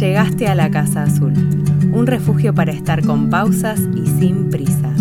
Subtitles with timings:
[0.00, 1.34] Llegaste a la Casa Azul,
[1.92, 5.00] un refugio para estar con pausas y sin prisas.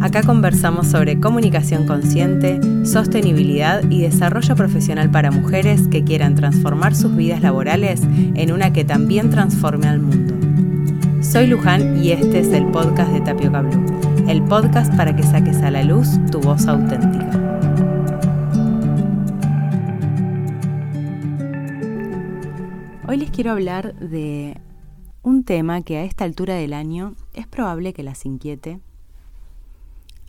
[0.00, 7.16] Acá conversamos sobre comunicación consciente, sostenibilidad y desarrollo profesional para mujeres que quieran transformar sus
[7.16, 10.34] vidas laborales en una que también transforme al mundo.
[11.22, 13.84] Soy Luján y este es el podcast de Tapioca Blue,
[14.28, 17.69] el podcast para que saques a la luz tu voz auténtica.
[23.10, 24.60] Hoy les quiero hablar de
[25.24, 28.78] un tema que a esta altura del año es probable que las inquiete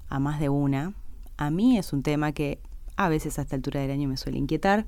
[0.10, 0.96] a más de una.
[1.38, 2.60] A mí es un tema que
[2.96, 4.88] a veces a esta altura del año me suele inquietar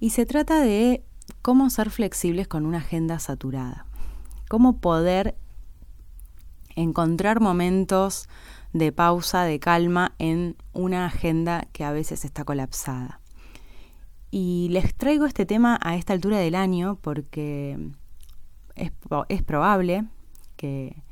[0.00, 1.04] y se trata de
[1.42, 3.86] cómo ser flexibles con una agenda saturada.
[4.48, 5.36] Cómo poder
[6.74, 8.28] encontrar momentos
[8.72, 13.21] de pausa, de calma en una agenda que a veces está colapsada.
[14.34, 17.78] Y les traigo este tema a esta altura del año porque
[18.74, 20.06] es, probable
[20.56, 21.02] que,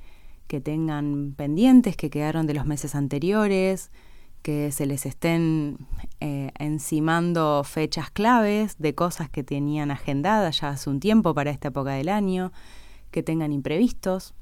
[0.64, 3.90] tengan pendientes que quedaron de los meses anteriores,
[4.40, 5.86] que se les estén
[6.20, 11.68] eh, encimando fechas claves de cosas que tenían agendadas ya hace un tiempo para esta
[11.68, 12.52] época del año,
[13.10, 14.32] que tengan imprevistos,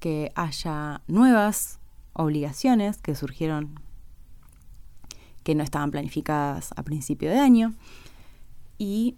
[0.00, 1.80] que haya nuevas
[2.12, 3.80] obligaciones que surgieron
[5.44, 7.74] que no estaban planificadas a principio de año
[8.78, 9.16] y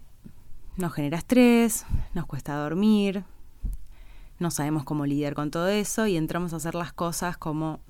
[0.76, 3.24] nos genera estrés, nos cuesta dormir,
[4.38, 7.80] no sabemos cómo lidiar con todo eso y entramos a hacer las cosas como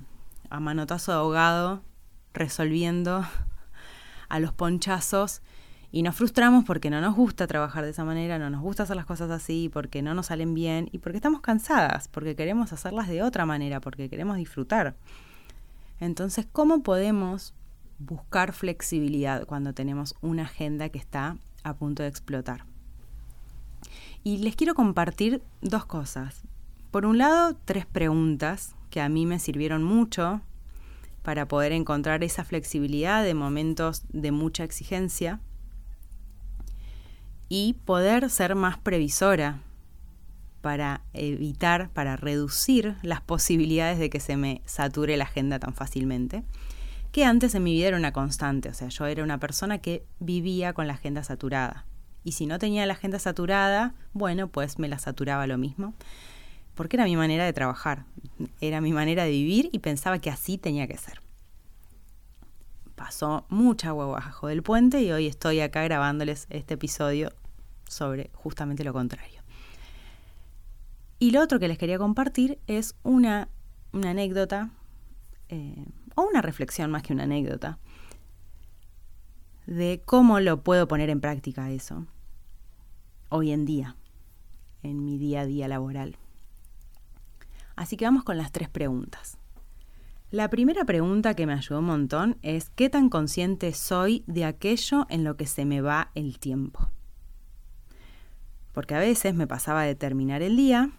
[0.51, 1.83] a manotazo de ahogado,
[2.33, 3.25] resolviendo
[4.28, 5.43] a los ponchazos
[5.91, 8.97] y nos frustramos porque no nos gusta trabajar de esa manera, no nos gusta hacer
[8.97, 13.09] las cosas así, porque no nos salen bien y porque estamos cansadas, porque queremos hacerlas
[13.09, 14.95] de otra manera, porque queremos disfrutar.
[15.98, 17.55] Entonces, ¿cómo podemos
[17.98, 22.64] buscar flexibilidad cuando tenemos una agenda que está a punto de explotar.
[24.22, 26.42] Y les quiero compartir dos cosas.
[26.91, 30.41] Por un lado, tres preguntas que a mí me sirvieron mucho
[31.22, 35.41] para poder encontrar esa flexibilidad de momentos de mucha exigencia
[37.48, 39.62] y poder ser más previsora
[40.60, 46.44] para evitar, para reducir las posibilidades de que se me sature la agenda tan fácilmente
[47.16, 50.04] que antes en mi vida era una constante, o sea, yo era una persona que
[50.19, 51.87] vivía con la agenda saturada.
[52.25, 55.94] Y si no tenía la agenda saturada, bueno, pues me la saturaba lo mismo,
[56.75, 58.04] porque era mi manera de trabajar,
[58.60, 61.22] era mi manera de vivir y pensaba que así tenía que ser.
[62.97, 67.33] Pasó mucha agua bajo del puente y hoy estoy acá grabándoles este episodio
[67.88, 69.41] sobre justamente lo contrario.
[71.19, 73.48] Y lo otro que les quería compartir es una,
[73.94, 74.69] una anécdota
[75.48, 77.78] eh, o una reflexión más que una anécdota,
[79.66, 82.06] de cómo lo puedo poner en práctica eso
[83.28, 83.97] hoy en día,
[84.82, 86.16] en mi día a día laboral.
[87.75, 89.38] Así que vamos con las tres preguntas.
[90.31, 95.06] La primera pregunta que me ayudó un montón es ¿qué tan consciente soy de aquello
[95.09, 96.91] en lo que se me va el tiempo?
[98.72, 100.91] Porque a veces me pasaba de terminar el día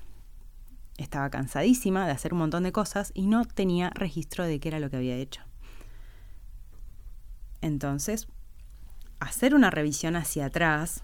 [0.97, 4.79] estaba cansadísima de hacer un montón de cosas y no tenía registro de qué era
[4.79, 5.41] lo que había hecho.
[7.61, 8.27] Entonces,
[9.19, 11.03] hacer una revisión hacia atrás,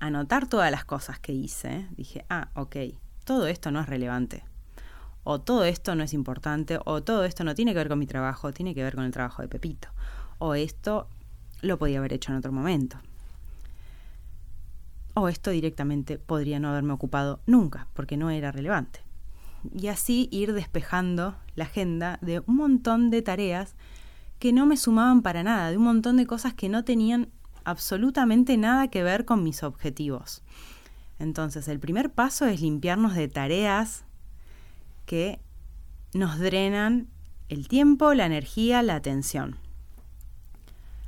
[0.00, 2.76] anotar todas las cosas que hice, dije, ah, ok,
[3.24, 4.44] todo esto no es relevante.
[5.22, 8.06] O todo esto no es importante, o todo esto no tiene que ver con mi
[8.06, 9.88] trabajo, tiene que ver con el trabajo de Pepito.
[10.38, 11.08] O esto
[11.62, 12.98] lo podía haber hecho en otro momento
[15.14, 19.00] o esto directamente podría no haberme ocupado nunca, porque no era relevante.
[19.72, 23.74] Y así ir despejando la agenda de un montón de tareas
[24.38, 27.30] que no me sumaban para nada, de un montón de cosas que no tenían
[27.64, 30.42] absolutamente nada que ver con mis objetivos.
[31.18, 34.04] Entonces, el primer paso es limpiarnos de tareas
[35.06, 35.40] que
[36.12, 37.08] nos drenan
[37.48, 39.56] el tiempo, la energía, la atención.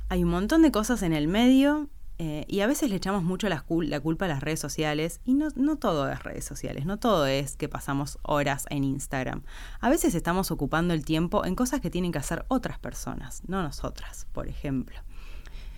[0.09, 3.47] Hay un montón de cosas en el medio eh, y a veces le echamos mucho
[3.47, 7.55] la, culpa a las redes sociales y no, todo es redes sociales, no todo es
[7.55, 9.43] que pasamos horas en Instagram.
[9.79, 13.61] A veces estamos ocupando el tiempo en cosas que tienen que hacer otras personas, no
[13.61, 14.97] nosotras, por ejemplo,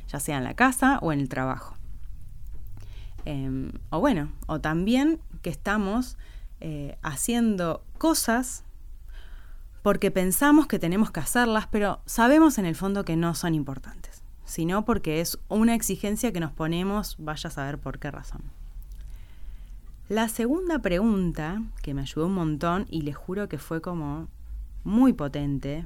[0.07, 1.75] ya sea en la casa o en el trabajo.
[3.25, 6.17] Em, o bueno, o también que estamos
[6.61, 8.63] eh, haciendo cosas
[9.83, 14.08] porque pensamos que tenemos que hacerlas, pero sabemos en el fondo que no son importantes
[14.49, 18.41] sino porque es una exigencia que nos ponemos, vaya a saber por qué razón.
[20.09, 24.27] La segunda pregunta, que me ayudó un montón y les juro que fue como
[24.83, 25.85] muy potente,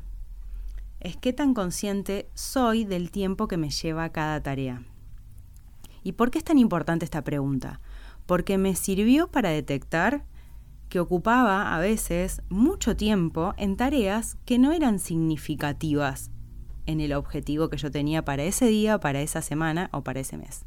[0.99, 4.81] es qué tan consciente soy del tiempo que me lleva cada tarea.
[6.01, 7.79] ¿Y por qué es tan importante esta pregunta?
[8.25, 10.23] porque me sirvió para detectar
[10.89, 16.29] que ocupaba a veces mucho tiempo en tareas que no eran significativas
[16.85, 20.37] en el objetivo que yo tenía para ese día, para esa semana o para ese
[20.37, 20.65] mes.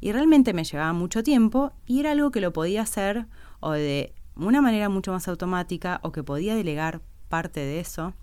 [0.00, 3.26] Y realmente me llevaba mucho tiempo y era algo que lo podía hacer
[3.60, 8.14] o de una manera mucho más automática o que podía delegar parte de eso.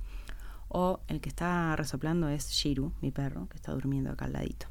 [0.68, 4.68] O el que está resoplando es Shiru, mi perro, que está durmiendo acá al ladito.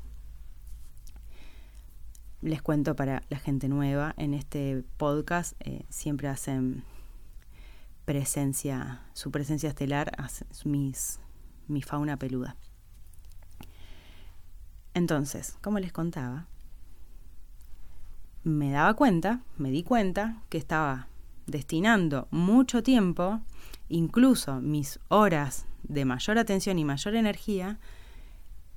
[2.41, 6.85] Les cuento para la gente nueva, en este podcast eh, siempre hacen
[8.05, 10.13] presencia, su presencia estelar,
[10.65, 11.21] mis,
[11.69, 12.57] mi fauna peluda.
[14.95, 16.47] Entonces, como les contaba,
[18.45, 21.09] me daba cuenta, me di cuenta que estaba
[21.47, 23.41] destinando mucho tiempo,
[23.89, 27.79] incluso mis horas de mayor atención y mayor energía,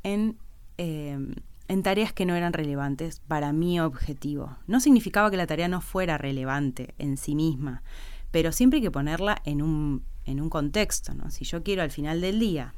[0.04, 0.38] en,
[0.78, 1.36] em,
[1.68, 4.58] en tareas que no eran relevantes para mi objetivo.
[4.68, 7.84] No significaba que la tarea no fuera relevante en sí misma,
[8.32, 11.14] pero siempre hay que ponerla en un, en un contexto.
[11.14, 11.30] ¿no?
[11.30, 12.74] Si yo quiero al final del día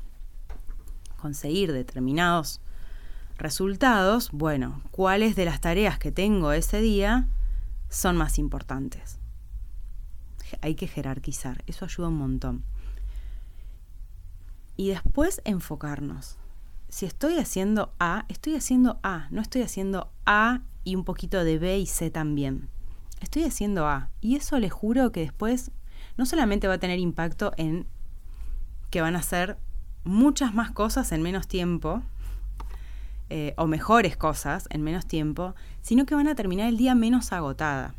[1.18, 2.62] conseguir determinados
[3.40, 7.28] resultados, bueno, cuáles de las tareas que tengo ese día
[7.90, 9.20] son más importantes.
[10.62, 12.64] Hay que jerarquizar, eso ayuda un montón.
[14.76, 16.38] Y después enfocarnos.
[16.88, 21.60] Si estoy haciendo A, estoy haciendo A, no estoy haciendo A y un poquito de
[21.60, 22.70] B y C también.
[23.20, 24.10] Estoy haciendo A.
[24.22, 25.72] Y eso les juro que después
[26.18, 27.86] no solamente va a tener impacto en
[28.90, 29.58] que van a hacer
[30.04, 32.02] muchas más cosas en menos tiempo,
[33.30, 37.32] eh, o mejores cosas en menos tiempo, sino que van a terminar el día menos
[37.32, 37.94] agotada.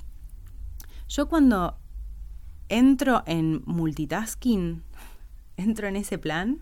[1.09, 1.77] Yo cuando
[2.69, 4.83] entro en multitasking,
[5.57, 6.61] entro en ese plan,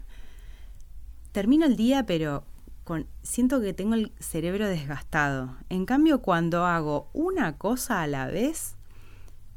[1.32, 2.44] termino el día pero
[2.84, 5.56] con, siento que tengo el cerebro desgastado.
[5.68, 8.76] En cambio, cuando hago una cosa a la vez,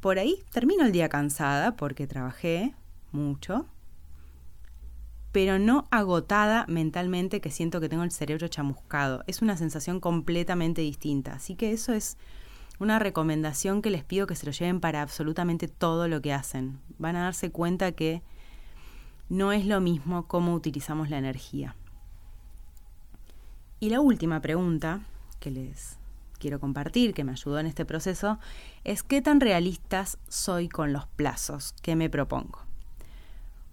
[0.01, 2.75] por ahí termino el día cansada porque trabajé
[3.11, 3.67] mucho,
[5.31, 9.23] pero no agotada mentalmente que siento que tengo el cerebro chamuscado.
[9.27, 11.33] Es una sensación completamente distinta.
[11.33, 12.17] Así que eso es
[12.79, 16.79] una recomendación que les pido que se lo lleven para absolutamente todo lo que hacen.
[16.97, 18.21] Van a darse cuenta que
[19.29, 21.75] no es lo mismo cómo utilizamos la energía.
[23.79, 25.01] Y la última pregunta
[25.39, 25.97] que les
[26.37, 28.39] quiero compartir, que me ayudó en este proceso,
[28.83, 32.70] es qué tan realistas soy con los plazos que me propongo.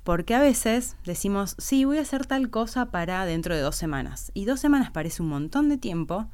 [0.09, 4.33] Porque a veces decimos, sí, voy a hacer tal cosa para dentro de dos semanas.
[4.33, 6.31] Y dos semanas parece un montón de tiempo,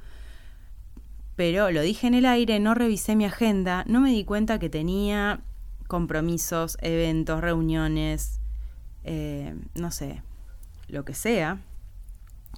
[1.34, 4.70] pero lo dije en el aire, no revisé mi agenda, no me di cuenta que
[4.70, 5.40] tenía
[5.88, 8.38] compromisos, eventos, reuniones,
[9.02, 10.22] eh, no sé,
[10.86, 11.58] lo que sea,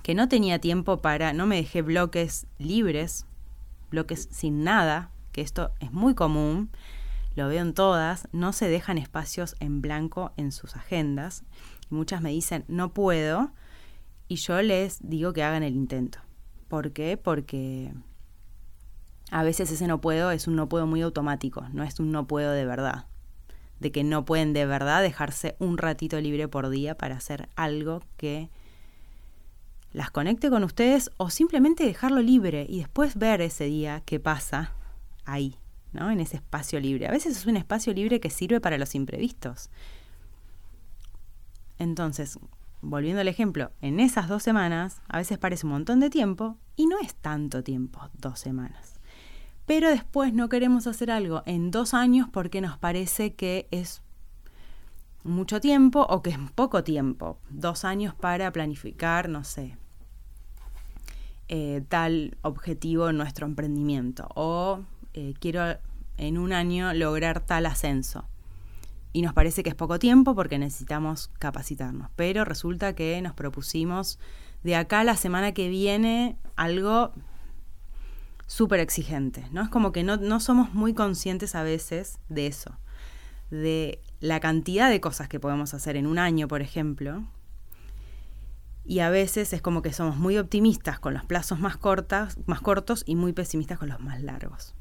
[0.03, 3.25] que no tenía tiempo para, no me dejé bloques libres,
[3.91, 6.69] bloques sin nada, que esto es muy común,
[7.37, 11.44] lo veo en todas, no se dejan espacios en blanco en sus agendas.
[11.91, 13.53] muchas me dicen, no puedo,
[14.27, 16.19] y yo les digo que hagan el intento.
[16.69, 17.17] ¿Por qué?
[17.17, 17.93] Porque
[19.31, 22.27] a veces ese no puedo es un no puedo muy automático, no es un no
[22.27, 23.06] puedo de verdad.
[23.81, 28.03] De que no pueden de verdad dejarse un ratito libre por día para hacer algo
[28.17, 28.50] que
[29.93, 34.73] las conecte con ustedes o simplemente dejarlo libre y después ver ese día qué pasa
[35.25, 35.59] ahí,
[35.94, 37.07] en ese espacio libre.
[37.07, 39.71] A veces es un espacio libre que sirve para los imprevistos.
[41.78, 42.38] Entonces,
[42.83, 46.87] volviendo al ejemplo, en esas dos semanas, a veces parece un montón de tiempo y
[46.87, 49.00] no es tanto tiempo, dos semanas.
[49.66, 54.02] Pero después no queremos hacer algo en dos años porque nos parece que es
[55.25, 57.38] mucho tiempo o que es poco tiempo.
[57.50, 59.76] Dos años para planificar, no sé,
[61.49, 64.28] eh, tal objetivo en nuestro emprendimiento.
[64.35, 64.85] O
[65.16, 65.78] eh, quiero
[66.18, 68.28] en un año lograr tal ascenso.
[69.12, 72.11] Y nos parece que es poco tiempo porque necesitamos capacitarnos.
[72.16, 74.18] Pero resulta que nos propusimos
[74.62, 77.12] de acá la semana que viene algo
[78.46, 79.46] súper exigente.
[79.52, 79.62] ¿no?
[79.62, 82.78] Es como que no, no somos muy conscientes a veces de eso.
[83.50, 87.25] De la cantidad de cosas que podemos hacer en un año, por ejemplo,
[88.85, 92.61] y a veces es como que somos muy optimistas con los plazos más, cortas, más
[92.61, 94.75] cortos y muy pesimistas con los más largos.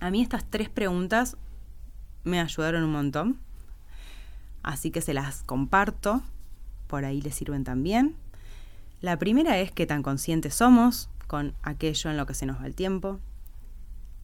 [0.00, 1.36] A mí estas tres preguntas
[2.24, 3.38] me ayudaron un montón,
[4.62, 6.22] así que se las comparto,
[6.86, 8.16] por ahí les sirven también.
[9.02, 12.66] La primera es qué tan conscientes somos con aquello en lo que se nos va
[12.66, 13.20] el tiempo.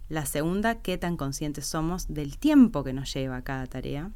[0.09, 4.11] La segunda, qué tan conscientes somos del tiempo que nos lleva cada tarea.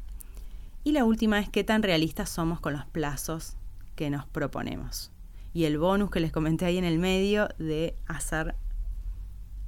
[0.82, 3.56] Y la última es qué tan realistas somos con los plazos
[3.96, 5.12] que nos proponemos.
[5.52, 8.54] Y el bonus que les comenté ahí en el medio de hacer,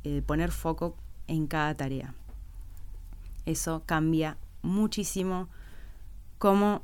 [0.04, 0.96] eh, poner foco
[1.32, 2.14] en cada tarea.
[3.46, 5.48] Eso cambia muchísimo
[6.38, 6.82] cómo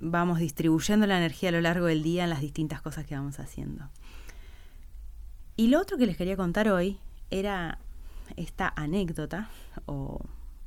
[0.00, 3.38] vamos distribuyendo la energía a lo largo del día en las distintas cosas que vamos
[3.38, 3.88] haciendo.
[5.56, 6.98] Y lo otro que les quería contar hoy
[7.30, 7.78] era
[8.36, 9.48] esta anécdota
[9.86, 10.20] o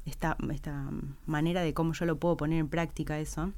[0.06, 0.90] esta, esta
[1.26, 3.52] manera de cómo yo lo puedo poner en práctica eso.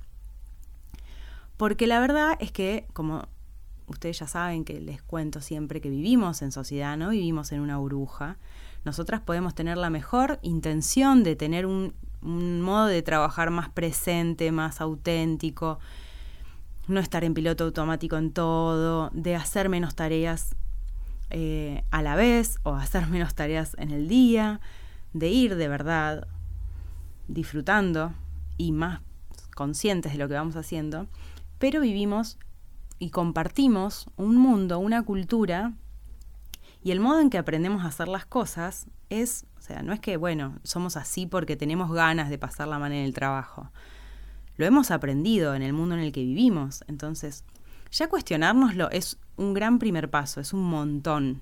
[1.57, 3.27] Porque la verdad es que, como
[3.91, 7.77] ustedes ya saben que les cuento siempre que vivimos en sociedad, no vivimos en una
[7.77, 8.37] burbuja,
[8.83, 14.81] nosotras podemos tener la mejor intención de tener un, modo de trabajar más presente, más
[14.81, 15.79] auténtico,
[16.87, 20.55] no estar en piloto automático en todo, de hacer menos tareas
[21.29, 24.59] eh, a la vez o hacer menos tareas en el día,
[25.13, 26.27] de ir de verdad
[27.27, 28.13] disfrutando
[28.57, 29.01] y más
[29.55, 31.07] conscientes de lo que vamos haciendo,
[31.59, 32.37] pero vivimos
[33.01, 35.73] y compartimos un mundo, una cultura
[36.83, 39.99] y el modo en que aprendemos a hacer las cosas es, o sea, no es
[39.99, 43.71] que, bueno, somos así porque tenemos ganas de pasar la mano en el trabajo.
[44.55, 46.83] Lo hemos aprendido en el mundo en el que vivimos.
[46.87, 47.43] Entonces,
[47.91, 51.41] ya cuestionárnoslo es un gran primer paso, es un montón.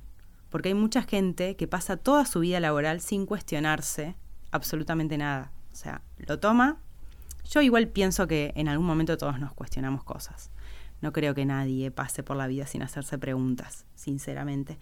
[0.49, 4.15] Porque hay mucha gente que pasa toda su vida laboral sin cuestionarse
[4.51, 5.51] absolutamente nada.
[5.73, 6.77] O sea, lo toma.
[7.49, 10.51] Yo igual pienso que en algún momento todos nos cuestionamos cosas.
[11.01, 14.77] No creo que nadie pase por la vida sin hacerse preguntas, sinceramente.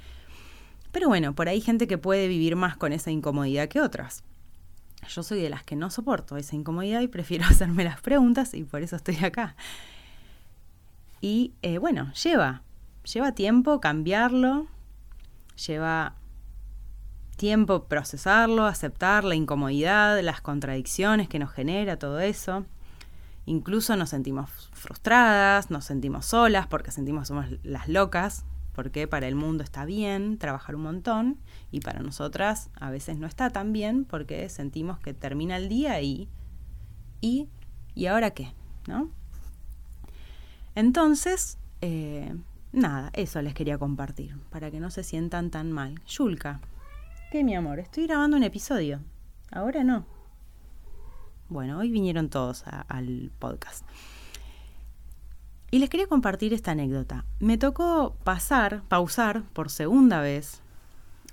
[0.92, 4.24] Pero bueno, por ahí gente que puede vivir más con esa incomodidad que otras.
[5.08, 8.64] Yo soy de las que no soporto esa incomodidad y prefiero hacerme las preguntas y
[8.64, 9.56] por eso estoy acá.
[11.22, 12.62] Y eh, bueno, lleva,
[13.12, 14.68] lleva tiempo cambiarlo,
[15.66, 16.16] lleva
[17.38, 22.66] tiempo procesarlo, aceptar la incomodidad, las contradicciones que nos genera todo eso.
[23.48, 29.26] Incluso nos sentimos frustradas, nos sentimos solas porque sentimos que somos las locas, porque para
[29.26, 31.38] el mundo está bien trabajar un montón
[31.72, 36.02] y para nosotras a veces no está tan bien porque sentimos que termina el día
[36.02, 36.28] y
[37.22, 37.48] y
[37.96, 38.52] y ahora qué,
[38.86, 39.10] ¿no?
[40.76, 42.36] Entonces, eh,
[42.74, 46.02] nada, eso les quería compartir para que no se sientan tan mal.
[46.06, 46.60] Yulka,
[47.32, 47.80] ¿qué mi amor?
[47.80, 49.00] Estoy grabando un episodio.
[49.52, 50.17] Ahora no.
[51.50, 53.86] Bueno, hoy vinieron todos al podcast.
[55.72, 57.26] Y les quería compartir esta anécdota.
[57.40, 60.62] Me tocó pasar, pausar por segunda vez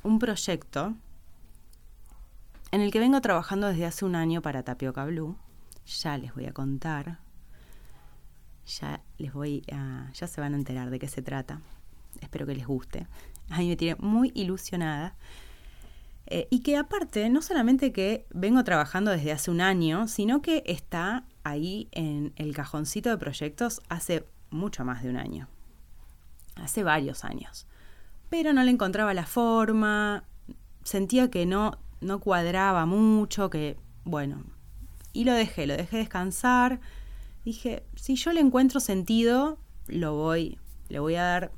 [0.04, 0.94] un proyecto
[2.70, 5.36] en el que vengo trabajando desde hace un año para Tapioca Blue.
[5.86, 7.18] Ya les voy a contar.
[8.66, 11.60] Ya les voy a, ya se van a enterar de qué se trata.
[12.20, 13.08] Espero que les guste.
[13.50, 15.16] A mí me tiene muy ilusionada.
[16.26, 20.62] Eh, y que aparte, no solamente que vengo trabajando desde hace un año, sino que
[20.66, 25.48] está ahí en el cajoncito de proyectos hace mucho más de un año.
[26.56, 27.66] Hace varios años.
[28.30, 30.24] Pero no le encontraba la forma,
[30.82, 34.44] sentía que no, no cuadraba mucho, que bueno.
[35.12, 36.80] Y lo dejé, lo dejé descansar.
[37.44, 41.52] Dije, si yo le encuentro sentido, lo voy, le voy a dar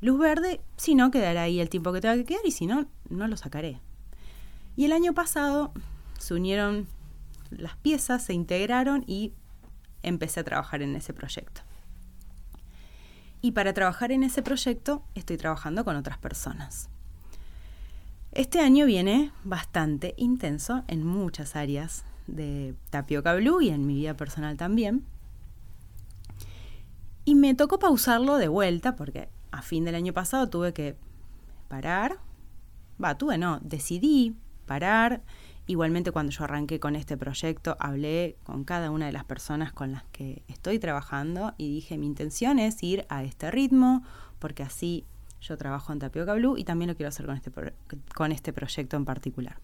[0.00, 2.86] luz verde, si no, quedará ahí el tiempo que tenga que quedar y si no,
[3.08, 3.80] no lo sacaré.
[4.76, 5.72] Y el año pasado
[6.18, 6.86] se unieron
[7.50, 9.32] las piezas, se integraron y
[10.02, 11.62] empecé a trabajar en ese proyecto.
[13.40, 16.88] Y para trabajar en ese proyecto estoy trabajando con otras personas.
[18.32, 24.14] Este año viene bastante intenso en muchas áreas de Tapioca Blue y en mi vida
[24.14, 25.04] personal también.
[27.24, 30.96] Y me tocó pausarlo de vuelta porque a fin del año pasado tuve que
[31.68, 32.18] parar.
[33.02, 34.36] Va, tuve no, decidí
[34.66, 35.22] parar.
[35.66, 39.92] Igualmente cuando yo arranqué con este proyecto hablé con cada una de las personas con
[39.92, 44.02] las que estoy trabajando y dije mi intención es ir a este ritmo
[44.38, 45.04] porque así
[45.42, 47.52] yo trabajo en Tapioca Blue y también lo quiero hacer con este,
[48.14, 49.58] con este proyecto en particular.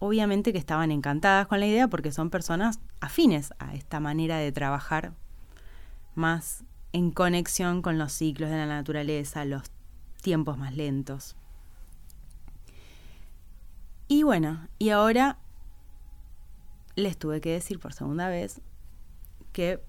[0.00, 4.52] Obviamente que estaban encantadas con la idea porque son personas afines a esta manera de
[4.52, 5.12] trabajar
[6.14, 9.62] más en conexión con los ciclos de la naturaleza, los
[10.22, 11.36] tiempos más lentos.
[14.08, 15.38] Y bueno, y ahora
[16.96, 18.60] les tuve que decir por segunda vez
[19.52, 19.82] que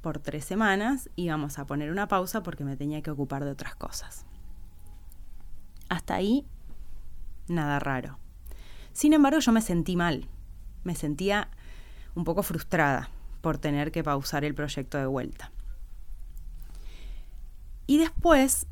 [0.00, 3.74] por tres semanas íbamos a poner una pausa porque me tenía que ocupar de otras
[3.74, 4.26] cosas.
[5.88, 6.46] Hasta ahí,
[7.48, 8.18] nada raro.
[8.92, 10.28] Sin embargo, yo me sentí mal.
[10.84, 11.48] Me sentía
[12.14, 15.50] un poco frustrada por tener que pausar el proyecto de vuelta.
[17.86, 18.66] Y después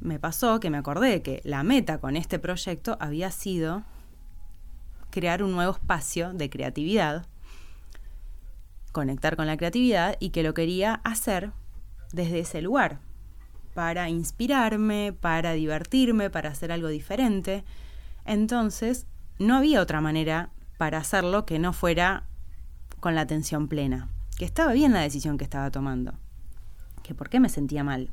[0.00, 3.84] me pasó que me acordé que la meta con este proyecto había sido
[5.10, 7.26] crear un nuevo espacio de creatividad,
[8.92, 11.52] conectar con la creatividad y que lo quería hacer
[12.12, 13.00] desde ese lugar,
[13.74, 17.64] para inspirarme, para divertirme, para hacer algo diferente.
[18.24, 19.06] Entonces,
[19.38, 22.24] no había otra manera para hacerlo que no fuera
[23.00, 26.14] con la atención plena, que estaba bien la decisión que estaba tomando,
[27.14, 28.10] por qué me sentía mal.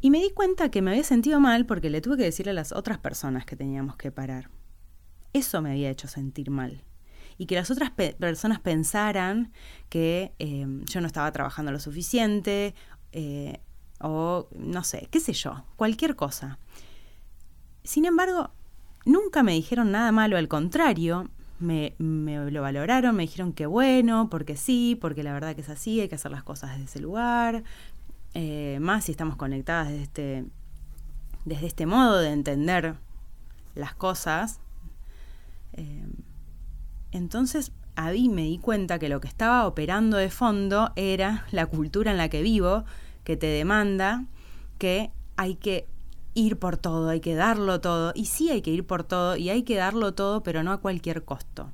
[0.00, 2.54] Y me di cuenta que me había sentido mal porque le tuve que decirle a
[2.54, 4.50] las otras personas que teníamos que parar.
[5.32, 6.84] Eso me había hecho sentir mal.
[7.38, 9.52] Y que las otras personas pensaran
[9.88, 12.74] que eh, yo no estaba trabajando lo suficiente
[13.12, 13.60] eh,
[13.98, 16.58] o no sé, qué sé yo, cualquier cosa.
[17.82, 18.50] Sin embargo,
[19.04, 24.56] nunca me dijeron nada malo, al contrario, me, lo valoraron, me dijeron que bueno, porque
[24.56, 27.64] sí, porque la verdad que es así, hay que hacer las cosas desde ese lugar,
[28.34, 30.44] eh, más si estamos conectadas desde este,
[31.44, 32.96] desde este modo de entender
[33.74, 34.60] las cosas.
[35.74, 36.06] Eh,
[37.12, 42.10] entonces ahí me di cuenta que lo que estaba operando de fondo era la cultura
[42.10, 42.84] en la que vivo,
[43.22, 44.24] que te demanda
[44.78, 45.86] que hay que
[46.34, 48.12] ir por todo, hay que darlo todo.
[48.14, 50.80] Y sí hay que ir por todo y hay que darlo todo, pero no a
[50.80, 51.70] cualquier costo.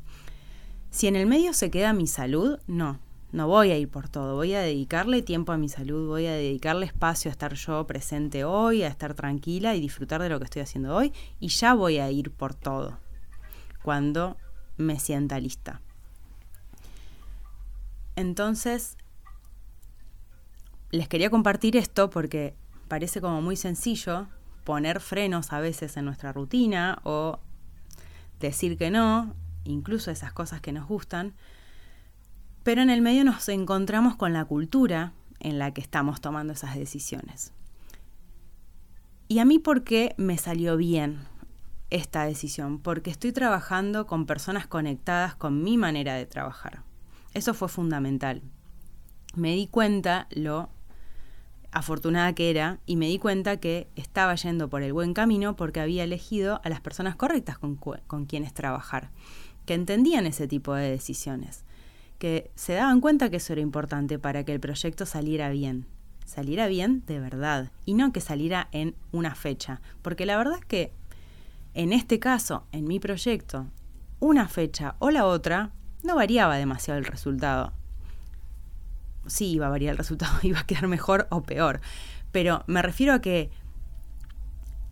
[0.90, 2.99] Si en el medio se queda mi salud, no,
[3.33, 6.33] no voy a ir por todo, voy a dedicarle tiempo a mi salud, voy a
[6.33, 10.45] dedicarle espacio a estar yo presente hoy, a estar tranquila y disfrutar de lo que
[10.45, 12.99] estoy haciendo hoy y ya voy a ir por todo
[13.83, 14.37] cuando
[14.76, 15.81] me sienta lista.
[18.17, 18.97] Entonces,
[20.90, 22.55] les quería compartir esto porque
[22.88, 24.26] parece como muy sencillo
[24.70, 27.40] poner frenos a veces en nuestra rutina o
[28.38, 29.34] decir que no,
[29.64, 31.34] incluso esas cosas que nos gustan,
[32.62, 36.76] pero en el medio nos encontramos con la cultura en la que estamos tomando esas
[36.76, 37.52] decisiones.
[39.26, 41.18] ¿Y a mí por qué me salió bien
[41.90, 42.78] esta decisión?
[42.78, 46.84] Porque estoy trabajando con personas conectadas con mi manera de trabajar.
[47.34, 48.40] Eso fue fundamental.
[49.34, 50.68] Me di cuenta lo
[51.72, 55.80] afortunada que era y me di cuenta que estaba yendo por el buen camino porque
[55.80, 59.10] había elegido a las personas correctas con, quienes trabajar,
[59.66, 61.64] que entendían ese tipo de decisiones
[62.18, 65.87] que se daban cuenta que eso era importante para que el proyecto saliera bien.
[66.26, 69.80] Saliera bien de verdad y no que saliera en una fecha.
[70.02, 70.92] Porque la verdad es que
[71.72, 73.68] en este caso, en mi proyecto,
[74.20, 75.70] una fecha o la otra
[76.02, 77.72] no variaba demasiado el resultado.
[79.26, 81.80] Sí, iba a variar el resultado, iba a quedar mejor o peor.
[82.33, 83.50] Pero me refiero a que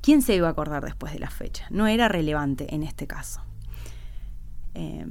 [0.02, 1.66] ¿quién se iba a acordar después de la fecha?
[1.70, 3.42] No era relevante en este caso.
[4.74, 5.06] Eh,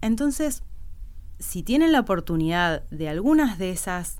[0.00, 0.62] entonces,
[1.38, 4.18] si tienen la oportunidad de algunas de esas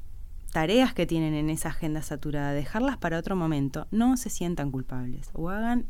[0.52, 5.30] tareas que tienen en esa agenda saturada, dejarlas para otro momento, no se sientan culpables
[5.32, 5.86] o hagan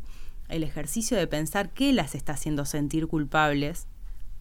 [0.48, 3.86] el ejercicio de pensar qué las está haciendo sentir culpables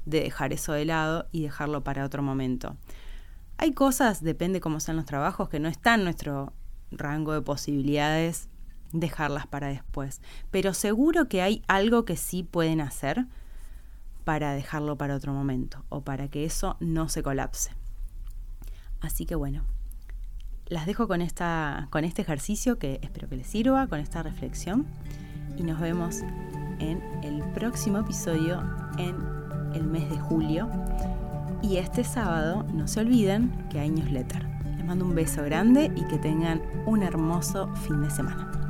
[0.06, 2.76] de dejar eso de lado y dejarlo para otro momento.
[3.58, 6.54] Hay cosas, depende cómo sean los trabajos, que no están en nuestro
[6.92, 8.50] rango de posibilidades
[8.92, 13.26] dejarlas para después, pero seguro que hay algo que sí pueden hacer
[14.24, 17.72] para dejarlo para otro momento o para que eso no se colapse.
[19.00, 19.64] Así que bueno,
[20.68, 24.86] las dejo con, esta, con este ejercicio que espero que les sirva, con esta reflexión
[25.58, 26.22] y nos vemos
[26.80, 28.62] en el próximo episodio
[28.98, 29.41] en
[29.74, 30.70] el mes de julio.
[31.62, 34.46] Y este sábado no se olviden que hay newsletter.
[34.78, 38.61] Les mando un beso grande y que tengan un hermoso fin de semana.